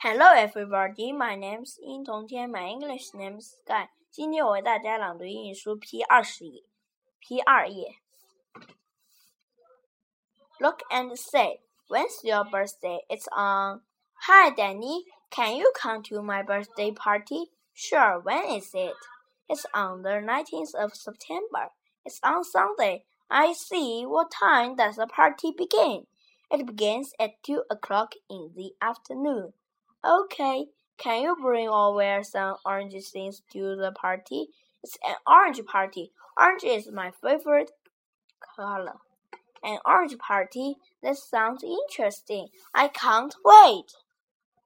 [0.00, 1.12] Hello, everybody.
[1.12, 2.50] My name is 殷同天.
[2.50, 3.88] My English name is Sky.
[4.10, 6.62] 今天我为大家朗读英语书 P 二十页，
[7.18, 7.96] P 二页。
[10.60, 13.04] Look and say, when's your birthday?
[13.08, 13.82] It's on.
[14.26, 15.04] Hi, Danny.
[15.30, 17.50] Can you come to my birthday party?
[17.74, 18.20] Sure.
[18.22, 18.94] When is it?
[19.48, 21.70] It's on the 19th of September.
[22.04, 23.04] It's on Sunday.
[23.28, 24.04] I see.
[24.06, 26.06] What time does the party begin?
[26.50, 29.52] It begins at two o'clock in the afternoon.
[30.05, 30.67] Okay.
[30.97, 34.47] Can you bring or wear some orange things to the party?
[34.83, 36.11] It's an orange party.
[36.39, 37.71] Orange is my favorite
[38.55, 38.97] color.
[39.63, 40.75] An orange party?
[41.03, 42.47] That sounds interesting.
[42.73, 43.93] I can't wait.